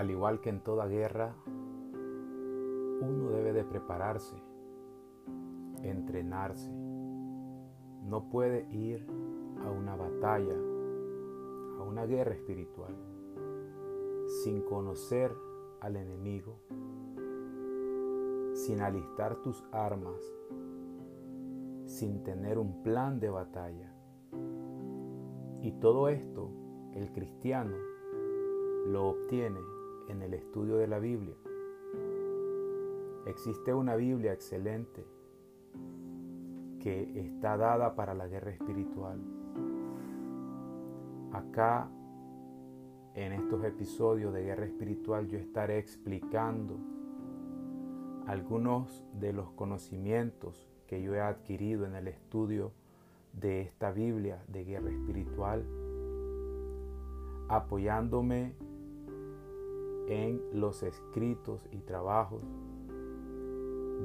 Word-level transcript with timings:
Al 0.00 0.10
igual 0.10 0.40
que 0.40 0.48
en 0.48 0.60
toda 0.60 0.86
guerra, 0.86 1.34
uno 3.02 3.28
debe 3.28 3.52
de 3.52 3.64
prepararse, 3.64 4.34
entrenarse. 5.82 6.72
No 6.72 8.30
puede 8.30 8.66
ir 8.72 9.06
a 9.62 9.70
una 9.70 9.96
batalla, 9.96 10.56
a 11.78 11.82
una 11.82 12.06
guerra 12.06 12.32
espiritual, 12.32 12.96
sin 14.42 14.62
conocer 14.62 15.34
al 15.80 15.96
enemigo, 15.96 16.56
sin 18.54 18.80
alistar 18.80 19.36
tus 19.42 19.62
armas, 19.70 20.24
sin 21.84 22.24
tener 22.24 22.56
un 22.56 22.82
plan 22.82 23.20
de 23.20 23.28
batalla. 23.28 23.92
Y 25.60 25.72
todo 25.72 26.08
esto 26.08 26.50
el 26.94 27.12
cristiano 27.12 27.76
lo 28.86 29.08
obtiene 29.08 29.60
en 30.10 30.22
el 30.22 30.34
estudio 30.34 30.76
de 30.76 30.88
la 30.88 30.98
Biblia. 30.98 31.34
Existe 33.26 33.72
una 33.72 33.94
Biblia 33.94 34.32
excelente 34.32 35.06
que 36.80 37.20
está 37.20 37.56
dada 37.56 37.94
para 37.94 38.14
la 38.14 38.26
guerra 38.26 38.50
espiritual. 38.50 39.20
Acá, 41.32 41.88
en 43.14 43.32
estos 43.32 43.62
episodios 43.64 44.32
de 44.32 44.42
guerra 44.42 44.64
espiritual, 44.64 45.28
yo 45.28 45.38
estaré 45.38 45.78
explicando 45.78 46.76
algunos 48.26 49.04
de 49.14 49.32
los 49.32 49.50
conocimientos 49.52 50.68
que 50.86 51.02
yo 51.02 51.14
he 51.14 51.20
adquirido 51.20 51.86
en 51.86 51.94
el 51.94 52.08
estudio 52.08 52.72
de 53.32 53.60
esta 53.62 53.92
Biblia 53.92 54.42
de 54.48 54.64
guerra 54.64 54.90
espiritual, 54.90 55.64
apoyándome 57.48 58.54
en 60.10 60.42
los 60.52 60.82
escritos 60.82 61.68
y 61.70 61.78
trabajos 61.78 62.42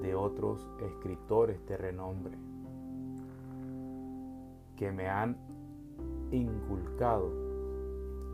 de 0.03 0.13
otros 0.13 0.69
escritores 0.79 1.65
de 1.65 1.77
renombre 1.77 2.37
que 4.77 4.91
me 4.91 5.09
han 5.09 5.35
inculcado 6.31 7.31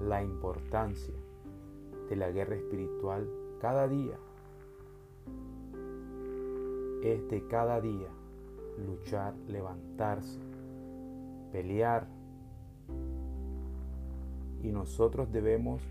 la 0.02 0.22
importancia 0.22 1.14
de 2.10 2.16
la 2.18 2.30
guerra 2.32 2.56
espiritual 2.56 3.30
cada 3.62 3.88
día. 3.88 4.18
Es 7.04 7.26
de 7.30 7.48
cada 7.48 7.80
día 7.80 8.10
luchar, 8.86 9.34
levantarse, 9.48 10.42
pelear. 11.54 12.06
Y 14.62 14.72
nosotros 14.74 15.32
debemos 15.32 15.82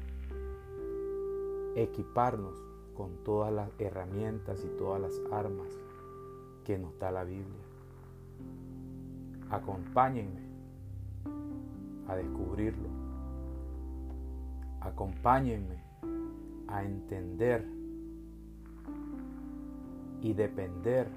equiparnos 1.76 2.62
con 2.94 3.24
todas 3.24 3.52
las 3.52 3.70
herramientas 3.78 4.64
y 4.64 4.68
todas 4.76 5.00
las 5.00 5.20
armas 5.32 5.68
que 6.64 6.78
nos 6.78 6.98
da 6.98 7.10
la 7.10 7.24
Biblia. 7.24 7.64
Acompáñenme 9.50 10.42
a 12.08 12.16
descubrirlo. 12.16 12.88
Acompáñenme 14.80 15.82
a 16.68 16.84
entender 16.84 17.66
y 20.20 20.32
depender 20.32 21.08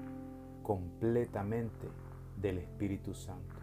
completamente 0.62 1.88
del 2.40 2.58
Espíritu 2.58 3.14
Santo. 3.14 3.54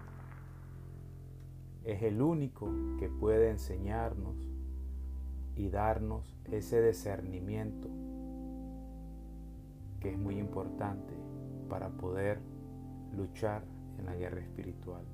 Es 1.84 2.04
el 2.04 2.22
único 2.22 2.70
que 3.00 3.10
puede 3.10 3.50
enseñarnos 3.50 4.51
y 5.56 5.70
darnos 5.70 6.36
ese 6.52 6.82
discernimiento 6.82 7.90
que 10.00 10.12
es 10.12 10.18
muy 10.18 10.38
importante 10.38 11.14
para 11.70 11.90
poder 11.90 12.40
luchar 13.16 13.64
en 13.98 14.06
la 14.06 14.16
guerra 14.16 14.42
espiritual. 14.42 15.06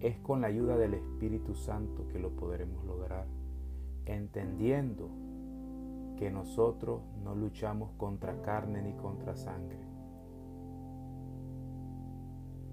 Es 0.00 0.18
con 0.18 0.40
la 0.40 0.48
ayuda 0.48 0.76
del 0.76 0.94
Espíritu 0.94 1.54
Santo 1.54 2.08
que 2.08 2.18
lo 2.18 2.30
podremos 2.30 2.84
lograr, 2.84 3.26
entendiendo 4.06 5.08
que 6.16 6.30
nosotros 6.30 7.02
no 7.22 7.34
luchamos 7.34 7.92
contra 7.92 8.40
carne 8.42 8.82
ni 8.82 8.94
contra 8.94 9.36
sangre. 9.36 9.78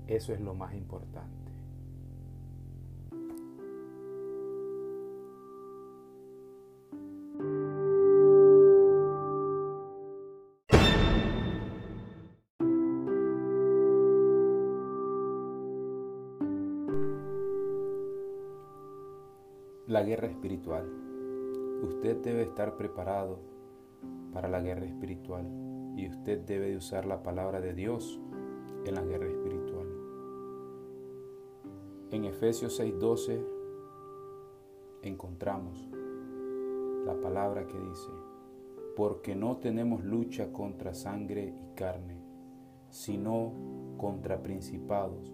Eso 0.08 0.34
es 0.34 0.42
lo 0.42 0.56
más 0.56 0.74
importante. 0.74 1.49
La 19.90 20.04
guerra 20.04 20.28
espiritual. 20.28 20.88
Usted 21.82 22.18
debe 22.18 22.44
estar 22.44 22.78
preparado 22.78 23.40
para 24.32 24.48
la 24.48 24.62
guerra 24.62 24.86
espiritual 24.86 25.48
y 25.98 26.08
usted 26.08 26.42
debe 26.42 26.70
de 26.70 26.78
usar 26.78 27.08
la 27.08 27.24
palabra 27.24 27.60
de 27.60 27.74
Dios 27.74 28.22
en 28.86 28.94
la 28.94 29.02
guerra 29.02 29.26
espiritual. 29.26 29.88
En 32.12 32.26
Efesios 32.26 32.80
6:12 32.80 33.44
encontramos 35.02 35.90
la 37.08 37.20
palabra 37.20 37.66
que 37.66 37.80
dice, 37.80 38.12
porque 38.96 39.36
no 39.36 39.58
tenemos 39.58 40.04
lucha 40.04 40.54
contra 40.54 40.94
sangre 40.94 41.52
y 41.64 41.74
carne, 41.74 42.22
sino 42.92 43.54
contra 43.98 44.44
principados, 44.44 45.34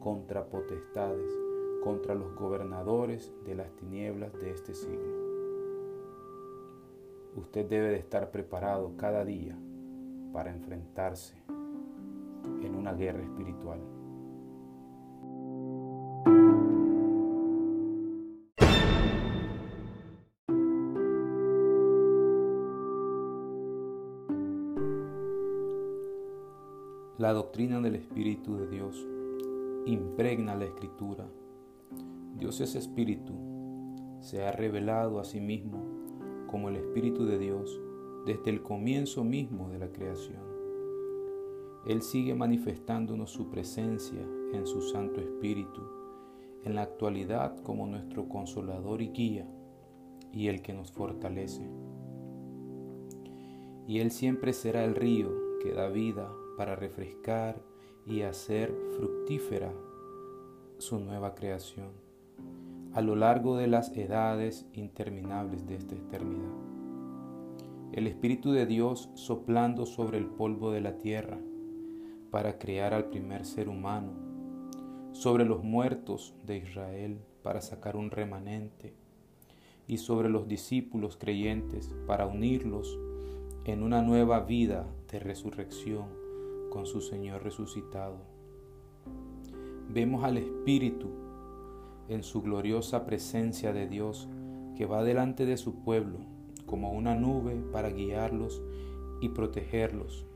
contra 0.00 0.50
potestades 0.50 1.51
contra 1.82 2.14
los 2.14 2.34
gobernadores 2.34 3.32
de 3.44 3.54
las 3.54 3.74
tinieblas 3.76 4.32
de 4.40 4.50
este 4.50 4.74
siglo. 4.74 5.22
Usted 7.36 7.66
debe 7.66 7.88
de 7.88 7.96
estar 7.96 8.30
preparado 8.30 8.96
cada 8.96 9.24
día 9.24 9.58
para 10.32 10.50
enfrentarse 10.50 11.42
en 12.62 12.74
una 12.74 12.92
guerra 12.92 13.22
espiritual. 13.22 13.80
La 27.18 27.32
doctrina 27.32 27.80
del 27.80 27.94
Espíritu 27.96 28.56
de 28.56 28.66
Dios 28.66 29.06
impregna 29.86 30.56
la 30.56 30.64
Escritura 30.64 31.24
Dios 32.36 32.60
es 32.60 32.74
espíritu, 32.74 33.34
se 34.20 34.44
ha 34.44 34.52
revelado 34.52 35.18
a 35.18 35.24
sí 35.24 35.40
mismo 35.40 35.84
como 36.46 36.68
el 36.68 36.76
Espíritu 36.76 37.26
de 37.26 37.38
Dios 37.38 37.80
desde 38.24 38.50
el 38.50 38.62
comienzo 38.62 39.24
mismo 39.24 39.68
de 39.68 39.78
la 39.78 39.90
creación. 39.90 40.40
Él 41.86 42.02
sigue 42.02 42.34
manifestándonos 42.34 43.30
su 43.30 43.50
presencia 43.50 44.20
en 44.52 44.66
su 44.66 44.80
Santo 44.80 45.20
Espíritu, 45.20 45.82
en 46.64 46.76
la 46.76 46.82
actualidad 46.82 47.58
como 47.62 47.86
nuestro 47.86 48.28
consolador 48.28 49.02
y 49.02 49.08
guía, 49.08 49.46
y 50.32 50.46
el 50.46 50.62
que 50.62 50.72
nos 50.72 50.92
fortalece. 50.92 51.68
Y 53.88 53.98
Él 53.98 54.10
siempre 54.10 54.52
será 54.52 54.84
el 54.84 54.94
río 54.94 55.30
que 55.60 55.72
da 55.72 55.88
vida 55.88 56.32
para 56.56 56.76
refrescar 56.76 57.60
y 58.06 58.22
hacer 58.22 58.72
fructífera 58.96 59.72
su 60.78 60.98
nueva 61.00 61.34
creación 61.34 62.01
a 62.94 63.00
lo 63.00 63.16
largo 63.16 63.56
de 63.56 63.68
las 63.68 63.96
edades 63.96 64.66
interminables 64.74 65.66
de 65.66 65.76
esta 65.76 65.94
eternidad. 65.94 66.52
El 67.92 68.06
Espíritu 68.06 68.52
de 68.52 68.66
Dios 68.66 69.08
soplando 69.14 69.86
sobre 69.86 70.18
el 70.18 70.26
polvo 70.26 70.70
de 70.70 70.82
la 70.82 70.98
tierra 70.98 71.38
para 72.30 72.58
crear 72.58 72.92
al 72.92 73.06
primer 73.06 73.46
ser 73.46 73.68
humano, 73.68 74.12
sobre 75.12 75.44
los 75.44 75.62
muertos 75.62 76.34
de 76.44 76.58
Israel 76.58 77.18
para 77.42 77.60
sacar 77.60 77.96
un 77.96 78.10
remanente 78.10 78.94
y 79.86 79.98
sobre 79.98 80.28
los 80.28 80.46
discípulos 80.46 81.16
creyentes 81.16 81.94
para 82.06 82.26
unirlos 82.26 82.98
en 83.64 83.82
una 83.82 84.02
nueva 84.02 84.40
vida 84.40 84.86
de 85.10 85.18
resurrección 85.18 86.06
con 86.70 86.86
su 86.86 87.00
Señor 87.00 87.42
resucitado. 87.42 88.18
Vemos 89.90 90.24
al 90.24 90.38
Espíritu 90.38 91.31
en 92.08 92.22
su 92.22 92.42
gloriosa 92.42 93.04
presencia 93.06 93.72
de 93.72 93.88
Dios 93.88 94.28
que 94.76 94.86
va 94.86 95.04
delante 95.04 95.46
de 95.46 95.56
su 95.56 95.82
pueblo 95.82 96.18
como 96.66 96.92
una 96.92 97.14
nube 97.14 97.56
para 97.72 97.90
guiarlos 97.90 98.62
y 99.20 99.28
protegerlos. 99.28 100.26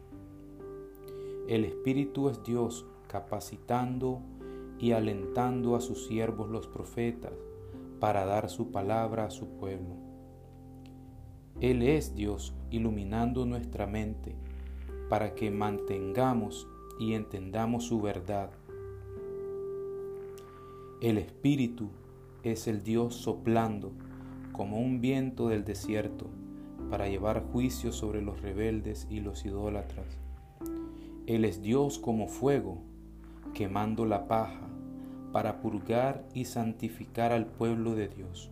El 1.49 1.65
Espíritu 1.65 2.29
es 2.29 2.43
Dios 2.43 2.85
capacitando 3.09 4.21
y 4.79 4.93
alentando 4.93 5.77
a 5.77 5.81
sus 5.81 6.07
siervos 6.07 6.51
los 6.51 6.67
profetas 6.67 7.33
para 8.01 8.25
dar 8.27 8.51
su 8.51 8.71
palabra 8.71 9.25
a 9.25 9.31
su 9.31 9.49
pueblo. 9.57 9.95
Él 11.61 11.83
es 11.83 12.15
Dios 12.15 12.55
iluminando 12.71 13.47
nuestra 13.47 13.87
mente 13.87 14.37
para 15.09 15.35
que 15.35 15.51
mantengamos 15.51 16.69
y 16.99 17.15
entendamos 17.15 17.85
su 17.85 18.01
verdad. 18.01 18.51
El 21.03 21.19
Espíritu 21.19 21.91
es 22.43 22.67
el 22.67 22.83
Dios 22.83 23.17
soplando 23.17 23.93
como 24.53 24.81
un 24.81 25.03
viento 25.03 25.49
del 25.49 25.63
desierto 25.63 26.31
para 26.89 27.07
llevar 27.07 27.45
juicio 27.53 27.93
sobre 27.93 28.23
los 28.23 28.41
rebeldes 28.41 29.07
y 29.11 29.21
los 29.21 29.45
idólatras. 29.45 30.07
Él 31.27 31.45
es 31.45 31.61
Dios 31.61 31.99
como 31.99 32.29
fuego, 32.29 32.79
quemando 33.53 34.07
la 34.07 34.27
paja 34.27 34.69
para 35.33 35.61
purgar 35.61 36.27
y 36.33 36.47
santificar 36.47 37.31
al 37.31 37.45
pueblo 37.45 37.95
de 37.95 38.09
Dios. 38.09 38.51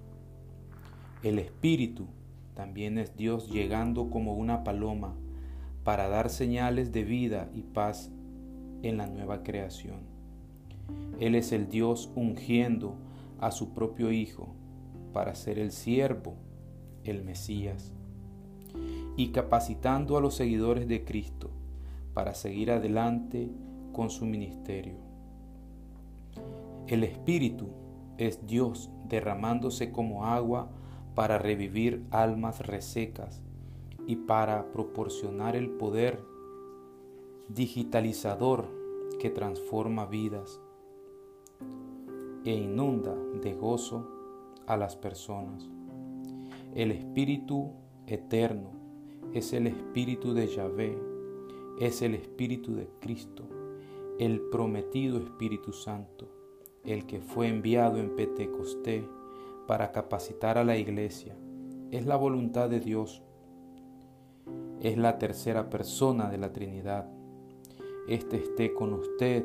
El 1.22 1.38
Espíritu 1.38 2.08
también 2.52 2.98
es 2.98 3.16
Dios 3.16 3.50
llegando 3.50 4.10
como 4.10 4.34
una 4.34 4.64
paloma 4.64 5.14
para 5.82 6.08
dar 6.08 6.28
señales 6.28 6.92
de 6.92 7.04
vida 7.04 7.48
y 7.54 7.62
paz 7.62 8.10
en 8.82 8.98
la 8.98 9.06
nueva 9.06 9.42
creación. 9.42 10.13
Él 11.20 11.34
es 11.34 11.52
el 11.52 11.68
Dios 11.68 12.10
ungiendo 12.14 12.96
a 13.38 13.50
su 13.50 13.72
propio 13.72 14.10
Hijo 14.10 14.54
para 15.12 15.34
ser 15.34 15.58
el 15.58 15.70
siervo, 15.70 16.34
el 17.04 17.22
Mesías, 17.22 17.92
y 19.16 19.28
capacitando 19.28 20.16
a 20.16 20.20
los 20.20 20.34
seguidores 20.34 20.88
de 20.88 21.04
Cristo 21.04 21.50
para 22.14 22.34
seguir 22.34 22.70
adelante 22.70 23.50
con 23.92 24.10
su 24.10 24.26
ministerio. 24.26 24.96
El 26.86 27.04
Espíritu 27.04 27.68
es 28.18 28.46
Dios 28.46 28.90
derramándose 29.08 29.92
como 29.92 30.26
agua 30.26 30.68
para 31.14 31.38
revivir 31.38 32.04
almas 32.10 32.66
resecas 32.66 33.40
y 34.06 34.16
para 34.16 34.72
proporcionar 34.72 35.56
el 35.56 35.70
poder 35.70 36.20
digitalizador 37.48 38.68
que 39.20 39.30
transforma 39.30 40.06
vidas 40.06 40.60
e 42.44 42.52
inunda 42.52 43.14
de 43.42 43.54
gozo 43.54 44.06
a 44.66 44.76
las 44.76 44.96
personas. 44.96 45.68
El 46.74 46.90
Espíritu 46.90 47.70
eterno 48.06 48.70
es 49.32 49.52
el 49.52 49.66
Espíritu 49.66 50.34
de 50.34 50.46
Yahvé, 50.46 50.98
es 51.80 52.02
el 52.02 52.14
Espíritu 52.14 52.74
de 52.74 52.88
Cristo, 53.00 53.44
el 54.18 54.40
prometido 54.40 55.18
Espíritu 55.18 55.72
Santo, 55.72 56.28
el 56.84 57.06
que 57.06 57.20
fue 57.20 57.48
enviado 57.48 57.98
en 57.98 58.14
Pentecostés 58.14 59.04
para 59.66 59.92
capacitar 59.92 60.58
a 60.58 60.64
la 60.64 60.76
iglesia. 60.76 61.34
Es 61.90 62.06
la 62.06 62.16
voluntad 62.16 62.68
de 62.68 62.80
Dios. 62.80 63.22
Es 64.80 64.98
la 64.98 65.18
tercera 65.18 65.70
persona 65.70 66.28
de 66.30 66.38
la 66.38 66.52
Trinidad. 66.52 67.08
Este 68.06 68.36
esté 68.36 68.74
con 68.74 68.92
usted 68.92 69.44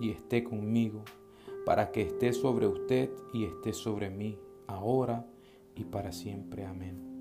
y 0.00 0.10
esté 0.10 0.42
conmigo, 0.42 1.02
para 1.64 1.92
que 1.92 2.02
esté 2.02 2.32
sobre 2.32 2.66
usted 2.66 3.10
y 3.32 3.44
esté 3.44 3.72
sobre 3.72 4.10
mí, 4.10 4.38
ahora 4.66 5.26
y 5.74 5.84
para 5.84 6.12
siempre. 6.12 6.64
Amén. 6.64 7.11